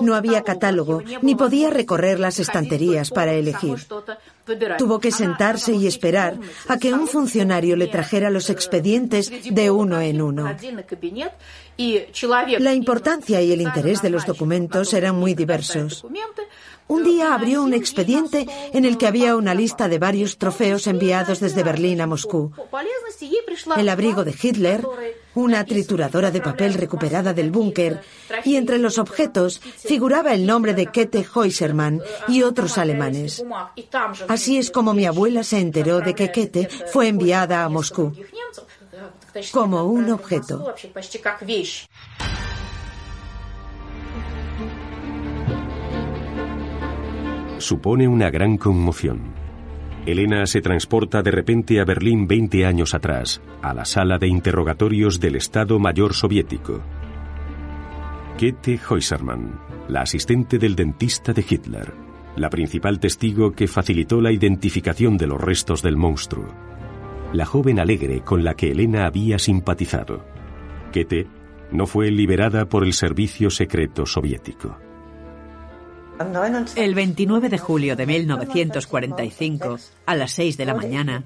[0.00, 3.86] No había catálogo ni podía recorrer las estanterías para elegir.
[4.78, 10.00] Tuvo que sentarse y esperar a que un funcionario le trajera los expedientes de uno
[10.00, 10.56] en uno.
[12.58, 16.04] La importancia y el interés de los documentos eran muy diversos.
[16.90, 21.38] Un día abrió un expediente en el que había una lista de varios trofeos enviados
[21.38, 22.52] desde Berlín a Moscú.
[23.76, 24.86] El abrigo de Hitler,
[25.34, 28.00] una trituradora de papel recuperada del búnker
[28.44, 33.44] y entre los objetos figuraba el nombre de Kete Heusermann y otros alemanes.
[34.28, 38.12] Así es como mi abuela se enteró de que Kete fue enviada a Moscú
[39.52, 40.74] como un objeto.
[47.60, 49.39] supone una gran conmoción.
[50.06, 55.20] Elena se transporta de repente a Berlín 20 años atrás, a la sala de interrogatorios
[55.20, 56.80] del Estado Mayor Soviético.
[58.38, 61.92] Kete Heusermann, la asistente del dentista de Hitler,
[62.36, 66.48] la principal testigo que facilitó la identificación de los restos del monstruo.
[67.34, 70.24] La joven alegre con la que Elena había simpatizado.
[70.92, 71.26] Kete
[71.72, 74.78] no fue liberada por el servicio secreto soviético.
[76.76, 81.24] El 29 de julio de 1945, a las 6 de la mañana,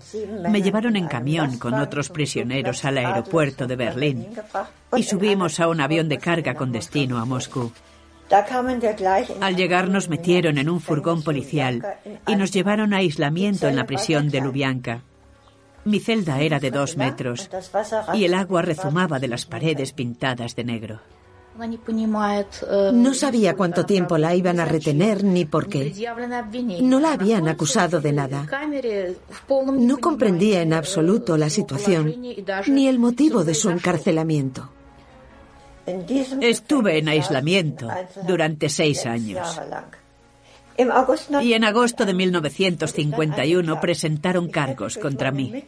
[0.49, 4.29] me llevaron en camión con otros prisioneros al aeropuerto de Berlín
[4.97, 7.73] y subimos a un avión de carga con destino a Moscú.
[9.41, 11.85] Al llegar nos metieron en un furgón policial
[12.29, 15.03] y nos llevaron a aislamiento en la prisión de Lubyanka.
[15.85, 17.51] Mi celda era de dos metros
[18.15, 21.01] y el agua rezumaba de las paredes pintadas de negro.
[22.93, 25.95] No sabía cuánto tiempo la iban a retener ni por qué.
[26.83, 28.47] No la habían acusado de nada.
[29.79, 32.15] No comprendía en absoluto la situación
[32.67, 34.71] ni el motivo de su encarcelamiento.
[35.87, 37.89] Estuve en aislamiento
[38.27, 39.61] durante seis años.
[40.77, 45.65] Y en agosto de 1951 presentaron cargos contra mí.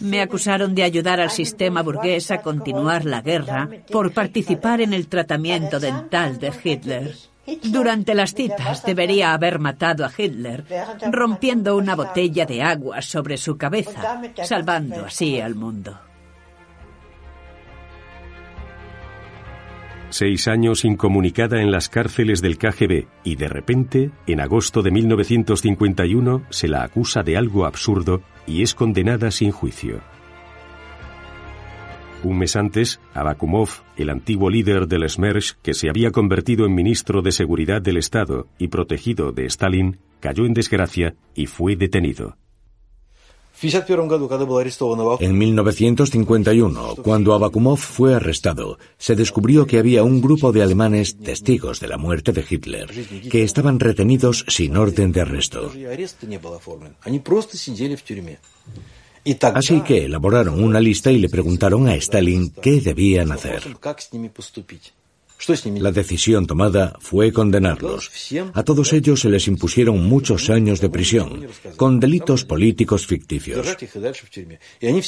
[0.00, 5.08] Me acusaron de ayudar al sistema burgués a continuar la guerra por participar en el
[5.08, 7.14] tratamiento dental de Hitler.
[7.62, 10.64] Durante las citas debería haber matado a Hitler,
[11.12, 16.05] rompiendo una botella de agua sobre su cabeza, salvando así al mundo.
[20.08, 26.44] Seis años incomunicada en las cárceles del KGB y de repente, en agosto de 1951,
[26.48, 30.00] se la acusa de algo absurdo y es condenada sin juicio.
[32.22, 37.20] Un mes antes, Abakumov, el antiguo líder del Smersh, que se había convertido en ministro
[37.20, 42.36] de Seguridad del Estado y protegido de Stalin, cayó en desgracia y fue detenido.
[45.20, 51.80] En 1951, cuando Abakumov fue arrestado, se descubrió que había un grupo de alemanes testigos
[51.80, 52.90] de la muerte de Hitler,
[53.30, 55.72] que estaban retenidos sin orden de arresto.
[59.54, 63.62] Así que elaboraron una lista y le preguntaron a Stalin qué debían hacer.
[65.80, 68.10] La decisión tomada fue condenarlos.
[68.54, 73.76] A todos ellos se les impusieron muchos años de prisión, con delitos políticos ficticios.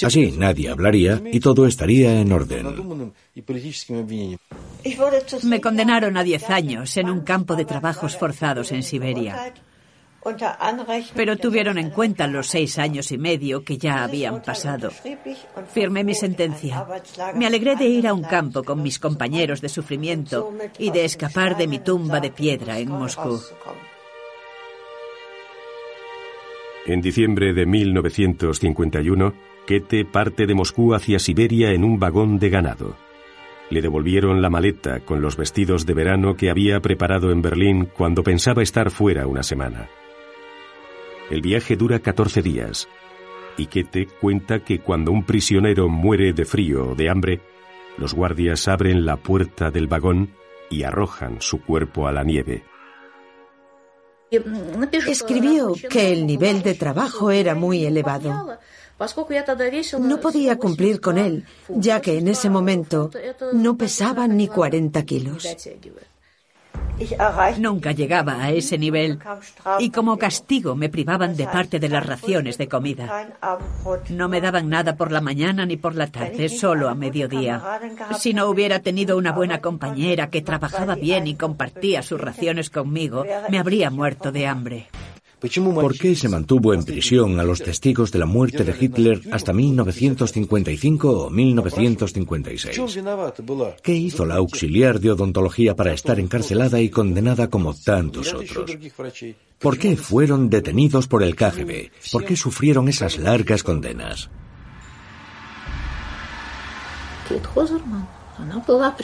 [0.02, 3.12] Así nadie hablaría y todo estaría en orden.
[5.42, 9.54] Me condenaron a 10 años en un campo de trabajos forzados en Siberia.
[11.14, 14.90] Pero tuvieron en cuenta los seis años y medio que ya habían pasado.
[15.72, 16.86] Firmé mi sentencia.
[17.34, 21.56] Me alegré de ir a un campo con mis compañeros de sufrimiento y de escapar
[21.56, 23.40] de mi tumba de piedra en Moscú.
[26.86, 29.34] En diciembre de 1951,
[29.66, 32.96] Kete parte de Moscú hacia Siberia en un vagón de ganado.
[33.68, 38.22] Le devolvieron la maleta con los vestidos de verano que había preparado en Berlín cuando
[38.22, 39.90] pensaba estar fuera una semana.
[41.30, 42.88] El viaje dura 14 días.
[43.56, 47.40] Y Kete cuenta que cuando un prisionero muere de frío o de hambre,
[47.98, 50.30] los guardias abren la puerta del vagón
[50.70, 52.64] y arrojan su cuerpo a la nieve.
[55.06, 58.58] Escribió que el nivel de trabajo era muy elevado.
[60.00, 63.10] No podía cumplir con él, ya que en ese momento
[63.52, 65.46] no pesaba ni 40 kilos.
[67.58, 69.18] Nunca llegaba a ese nivel
[69.78, 73.28] y como castigo me privaban de parte de las raciones de comida.
[74.10, 77.62] No me daban nada por la mañana ni por la tarde, solo a mediodía.
[78.18, 83.24] Si no hubiera tenido una buena compañera que trabajaba bien y compartía sus raciones conmigo,
[83.48, 84.88] me habría muerto de hambre.
[85.40, 89.52] ¿Por qué se mantuvo en prisión a los testigos de la muerte de Hitler hasta
[89.52, 92.80] 1955 o 1956?
[93.82, 98.76] ¿Qué hizo la auxiliar de odontología para estar encarcelada y condenada como tantos otros?
[99.60, 101.90] ¿Por qué fueron detenidos por el KGB?
[102.10, 104.30] ¿Por qué sufrieron esas largas condenas?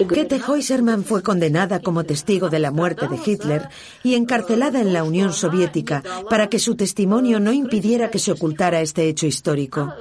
[0.09, 3.69] Kete Heusermann fue condenada como testigo de la muerte de Hitler
[4.03, 8.81] y encarcelada en la Unión Soviética para que su testimonio no impidiera que se ocultara
[8.81, 9.93] este hecho histórico.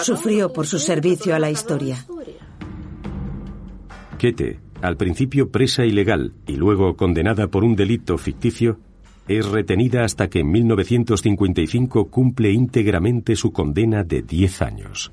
[0.00, 2.04] Sufrió por su servicio a la historia.
[4.18, 8.78] Kete, al principio presa ilegal y luego condenada por un delito ficticio,
[9.28, 15.12] es retenida hasta que en 1955 cumple íntegramente su condena de 10 años.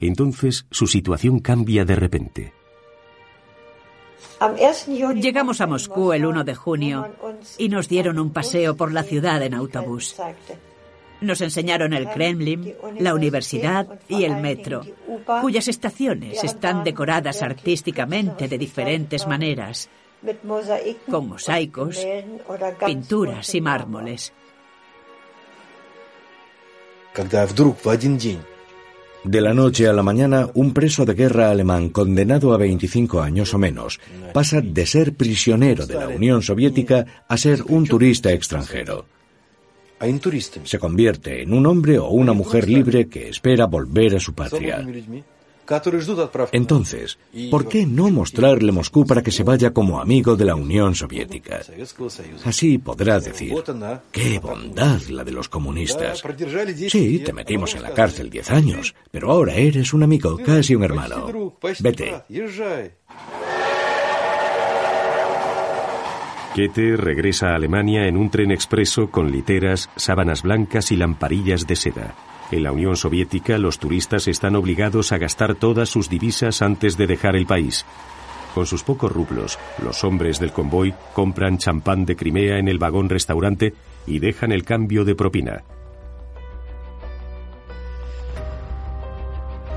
[0.00, 2.52] Entonces su situación cambia de repente.
[5.14, 7.14] Llegamos a Moscú el 1 de junio
[7.58, 10.16] y nos dieron un paseo por la ciudad en autobús.
[11.20, 14.82] Nos enseñaron el Kremlin, la universidad y el metro,
[15.40, 19.88] cuyas estaciones están decoradas artísticamente de diferentes maneras,
[21.10, 22.04] con mosaicos,
[22.84, 24.32] pinturas y mármoles.
[29.24, 33.54] De la noche a la mañana, un preso de guerra alemán condenado a 25 años
[33.54, 33.98] o menos
[34.34, 39.06] pasa de ser prisionero de la Unión Soviética a ser un turista extranjero.
[40.64, 44.86] Se convierte en un hombre o una mujer libre que espera volver a su patria.
[46.52, 47.18] Entonces,
[47.50, 51.60] ¿por qué no mostrarle Moscú para que se vaya como amigo de la Unión Soviética?
[52.44, 53.54] Así podrá decir,
[54.12, 56.22] qué bondad la de los comunistas.
[56.88, 60.84] Sí, te metimos en la cárcel diez años, pero ahora eres un amigo, casi un
[60.84, 61.58] hermano.
[61.80, 62.22] Vete.
[66.54, 71.74] Kete regresa a Alemania en un tren expreso con literas, sábanas blancas y lamparillas de
[71.74, 72.14] seda.
[72.54, 77.08] En la Unión Soviética los turistas están obligados a gastar todas sus divisas antes de
[77.08, 77.84] dejar el país.
[78.54, 83.08] Con sus pocos rublos, los hombres del convoy compran champán de Crimea en el vagón
[83.08, 83.74] restaurante
[84.06, 85.64] y dejan el cambio de propina.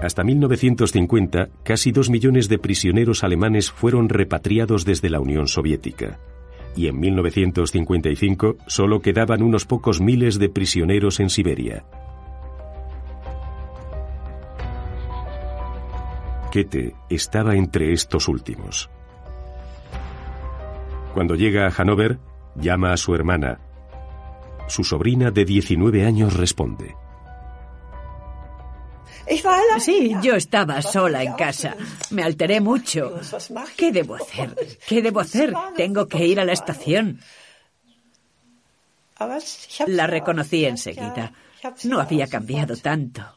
[0.04, 6.20] Hasta 1950, casi dos millones de prisioneros alemanes fueron repatriados desde la Unión Soviética.
[6.76, 11.84] Y en 1955 solo quedaban unos pocos miles de prisioneros en Siberia.
[17.10, 18.90] Estaba entre estos últimos.
[21.14, 22.20] Cuando llega a Hannover,
[22.56, 23.60] llama a su hermana.
[24.68, 26.96] Su sobrina de 19 años responde.
[29.80, 31.76] Sí, yo estaba sola en casa.
[32.12, 33.20] Me alteré mucho.
[33.76, 34.56] ¿Qué debo hacer?
[34.88, 35.54] ¿Qué debo hacer?
[35.76, 37.20] Tengo que ir a la estación.
[39.88, 41.34] La reconocí enseguida.
[41.84, 43.37] No había cambiado tanto.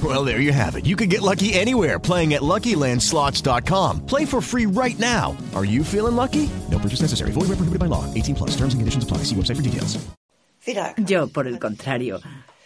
[0.00, 0.86] Well, there you have it.
[0.86, 4.06] You can get lucky anywhere playing at LuckyLandSlots.com.
[4.06, 5.36] Play for free right now.
[5.56, 6.48] Are you feeling lucky?
[6.70, 7.32] No purchase necessary.
[7.32, 8.04] Void where prohibited by law.
[8.14, 8.50] 18 plus.
[8.50, 9.24] Terms and conditions apply.
[9.24, 9.98] See website for details.
[10.98, 12.20] Yo, por el contrario,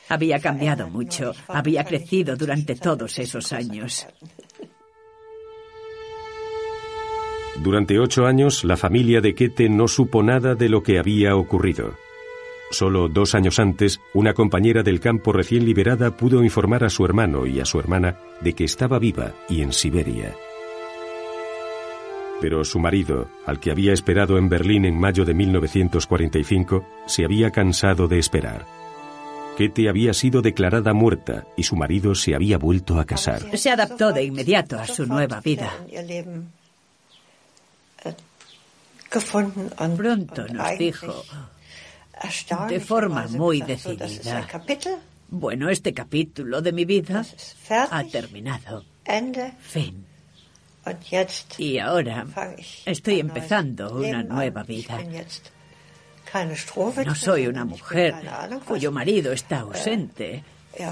[0.08, 1.34] había cambiado mucho.
[1.48, 4.06] Había crecido durante todos esos años.
[7.62, 11.94] Durante ocho años, la familia de Kete no supo nada de lo que había ocurrido.
[12.72, 17.46] Solo dos años antes, una compañera del campo recién liberada pudo informar a su hermano
[17.46, 20.34] y a su hermana de que estaba viva y en Siberia.
[22.40, 27.50] Pero su marido, al que había esperado en Berlín en mayo de 1945, se había
[27.50, 28.64] cansado de esperar.
[29.58, 33.42] Kete había sido declarada muerta y su marido se había vuelto a casar.
[33.56, 35.70] Se adaptó de inmediato a su nueva vida.
[39.10, 41.22] Pronto nos dijo,
[42.68, 44.46] de forma muy decidida,
[45.28, 47.24] bueno, este capítulo de mi vida
[47.90, 48.84] ha terminado.
[49.60, 50.06] Fin.
[51.58, 52.26] Y ahora
[52.84, 54.98] estoy empezando una nueva vida.
[57.04, 58.14] No soy una mujer
[58.66, 60.44] cuyo marido está ausente.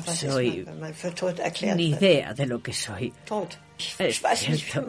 [0.07, 0.67] Soy
[1.75, 3.13] ni idea de lo que soy.
[3.99, 4.87] Es cierto.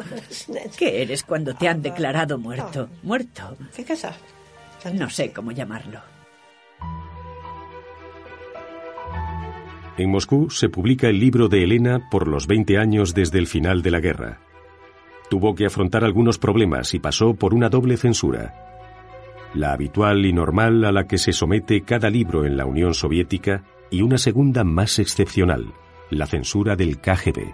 [0.78, 2.90] ¿Qué eres cuando te han declarado muerto?
[3.04, 3.58] ¿Muerto?
[4.94, 6.11] No sé cómo llamarlo.
[9.98, 13.82] En Moscú se publica el libro de Elena por los 20 años desde el final
[13.82, 14.40] de la guerra.
[15.30, 18.54] Tuvo que afrontar algunos problemas y pasó por una doble censura.
[19.54, 23.64] La habitual y normal a la que se somete cada libro en la Unión Soviética
[23.90, 25.74] y una segunda más excepcional,
[26.10, 27.54] la censura del KGB.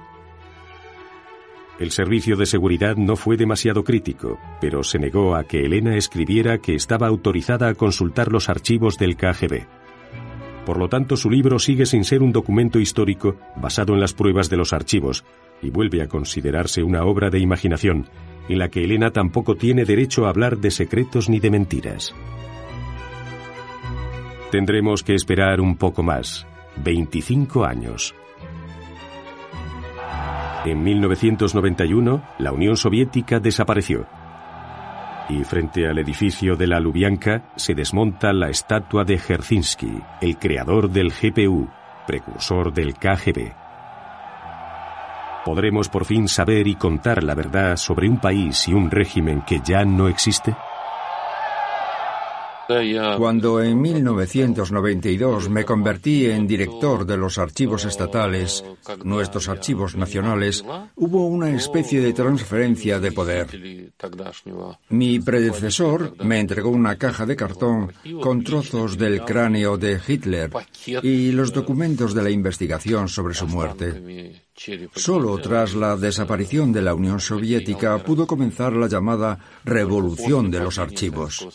[1.80, 6.58] El servicio de seguridad no fue demasiado crítico, pero se negó a que Elena escribiera
[6.60, 9.68] que estaba autorizada a consultar los archivos del KGB.
[10.68, 14.50] Por lo tanto, su libro sigue sin ser un documento histórico basado en las pruebas
[14.50, 15.24] de los archivos
[15.62, 18.10] y vuelve a considerarse una obra de imaginación
[18.50, 22.14] en la que Elena tampoco tiene derecho a hablar de secretos ni de mentiras.
[24.52, 26.46] Tendremos que esperar un poco más,
[26.84, 28.14] 25 años.
[30.66, 34.06] En 1991, la Unión Soviética desapareció.
[35.30, 40.90] Y frente al edificio de la Lubyanka se desmonta la estatua de Herzinsky, el creador
[40.90, 41.70] del GPU,
[42.06, 43.54] precursor del KGB.
[45.44, 49.60] ¿Podremos por fin saber y contar la verdad sobre un país y un régimen que
[49.64, 50.56] ya no existe?
[53.18, 58.64] Cuando en 1992 me convertí en director de los archivos estatales,
[59.04, 60.64] nuestros archivos nacionales,
[60.96, 63.48] hubo una especie de transferencia de poder.
[64.90, 70.52] Mi predecesor me entregó una caja de cartón con trozos del cráneo de Hitler
[71.04, 74.47] y los documentos de la investigación sobre su muerte.
[74.96, 80.80] Solo tras la desaparición de la Unión Soviética pudo comenzar la llamada revolución de los
[80.80, 81.48] archivos.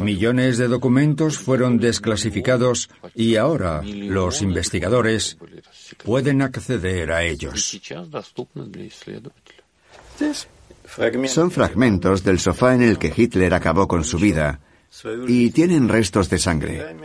[0.00, 5.36] Millones de documentos fueron desclasificados y ahora los investigadores
[6.04, 7.80] pueden acceder a ellos.
[11.26, 14.60] Son fragmentos del sofá en el que Hitler acabó con su vida
[15.26, 16.96] y tienen restos de sangre.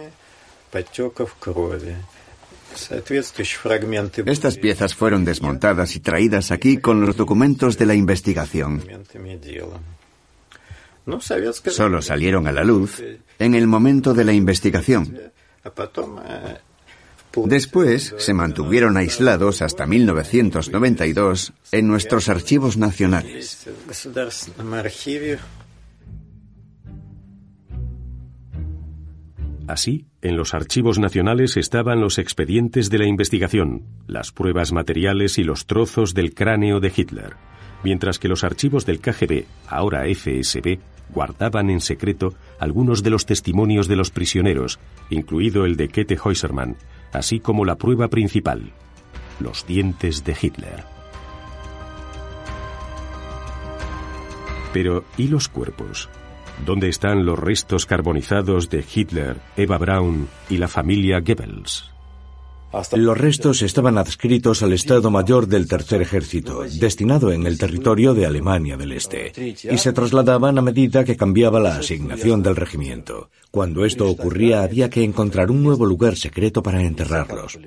[4.25, 8.83] Estas piezas fueron desmontadas y traídas aquí con los documentos de la investigación.
[11.67, 13.01] Solo salieron a la luz
[13.39, 15.19] en el momento de la investigación.
[17.43, 23.67] Después se mantuvieron aislados hasta 1992 en nuestros archivos nacionales.
[29.67, 35.43] Así, en los archivos nacionales estaban los expedientes de la investigación, las pruebas materiales y
[35.43, 37.33] los trozos del cráneo de Hitler,
[37.83, 40.77] mientras que los archivos del KGB, ahora FSB,
[41.09, 46.75] guardaban en secreto algunos de los testimonios de los prisioneros, incluido el de Kete Heusermann,
[47.11, 48.71] así como la prueba principal,
[49.39, 50.83] los dientes de Hitler.
[54.73, 56.09] Pero, ¿y los cuerpos?
[56.63, 61.91] ¿Dónde están los restos carbonizados de Hitler, Eva Braun y la familia Goebbels?
[62.93, 68.25] Los restos estaban adscritos al Estado Mayor del Tercer Ejército, destinado en el territorio de
[68.25, 73.29] Alemania del Este, y se trasladaban a medida que cambiaba la asignación del regimiento.
[73.49, 77.57] Cuando esto ocurría había que encontrar un nuevo lugar secreto para enterrarlos.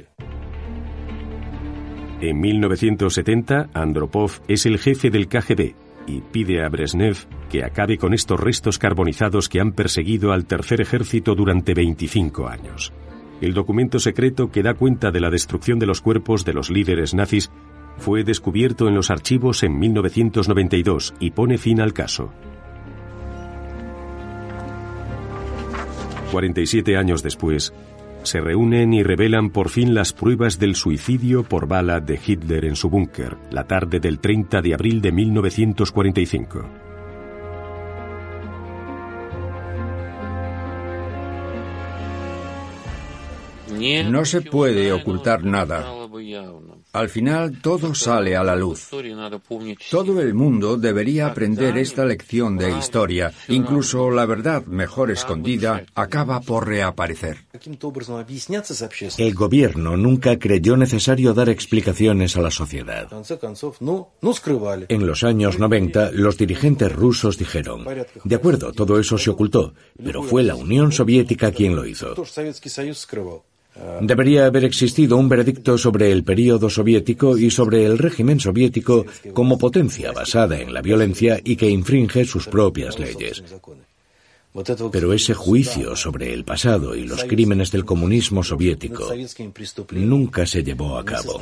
[2.21, 7.17] En 1970, Andropov es el jefe del KGB y pide a Brezhnev
[7.51, 12.93] que acabe con estos restos carbonizados que han perseguido al Tercer Ejército durante 25 años.
[13.41, 17.15] El documento secreto que da cuenta de la destrucción de los cuerpos de los líderes
[17.15, 17.51] nazis
[17.99, 22.33] fue descubierto en los archivos en 1992 y pone fin al caso.
[26.33, 27.73] 47 años después,
[28.29, 32.77] se reúnen y revelan por fin las pruebas del suicidio por bala de Hitler en
[32.77, 36.89] su búnker, la tarde del 30 de abril de 1945.
[44.11, 45.87] No se puede ocultar nada.
[46.93, 48.89] Al final todo sale a la luz.
[49.91, 53.33] Todo el mundo debería aprender esta lección de historia.
[53.49, 57.45] Incluso la verdad mejor escondida acaba por reaparecer.
[59.19, 63.09] El gobierno nunca creyó necesario dar explicaciones a la sociedad.
[64.89, 67.87] En los años 90, los dirigentes rusos dijeron,
[68.25, 72.15] de acuerdo, todo eso se ocultó, pero fue la Unión Soviética quien lo hizo.
[74.01, 79.59] Debería haber existido un veredicto sobre el período soviético y sobre el régimen soviético como
[79.59, 83.43] potencia basada en la violencia y que infringe sus propias leyes.
[84.91, 89.13] Pero ese juicio sobre el pasado y los crímenes del comunismo soviético
[89.93, 91.39] nunca se llevó a cabo.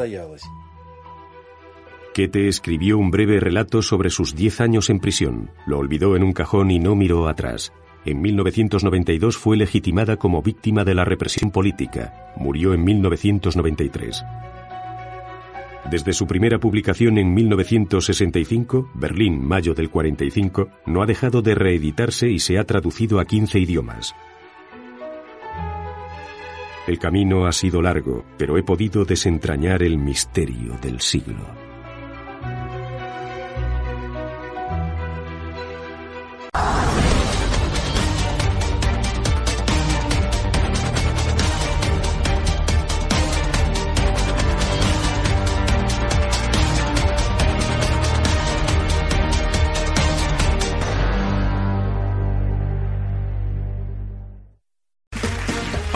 [2.13, 6.33] Kete escribió un breve relato sobre sus diez años en prisión, lo olvidó en un
[6.33, 7.73] cajón y no miró atrás.
[8.07, 12.33] En 1992 fue legitimada como víctima de la represión política.
[12.37, 14.25] Murió en 1993.
[15.91, 22.29] Desde su primera publicación en 1965, Berlín, mayo del 45, no ha dejado de reeditarse
[22.31, 24.15] y se ha traducido a 15 idiomas.
[26.87, 31.66] El camino ha sido largo, pero he podido desentrañar el misterio del siglo.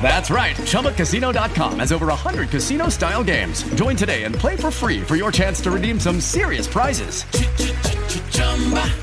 [0.00, 0.56] That's right.
[0.56, 3.62] ChumbaCasino.com has over 100 casino style games.
[3.74, 7.24] Join today and play for free for your chance to redeem some serious prizes.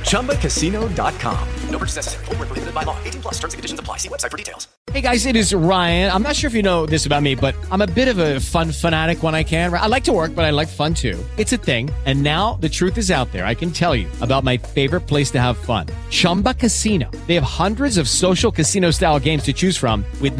[0.09, 1.49] ChumbaCasino.com.
[1.69, 2.25] No purchase necessary.
[2.25, 2.97] Full prohibited by law.
[3.03, 3.97] 18 plus terms and conditions apply.
[3.97, 4.67] See website for details.
[4.91, 6.09] Hey guys, it is Ryan.
[6.11, 8.39] I'm not sure if you know this about me, but I'm a bit of a
[8.39, 9.73] fun fanatic when I can.
[9.73, 11.21] I like to work, but I like fun too.
[11.37, 11.89] It's a thing.
[12.05, 13.45] And now the truth is out there.
[13.45, 17.11] I can tell you about my favorite place to have fun Chumba Casino.
[17.27, 20.39] They have hundreds of social casino style games to choose from, with